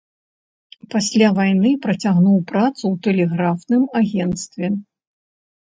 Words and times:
Пасля 0.93 1.27
вайны 1.39 1.73
працягнуў 1.85 2.37
працу 2.53 2.79
ў 2.93 2.95
тэлеграфным 3.05 3.83
агенцтве. 4.03 4.67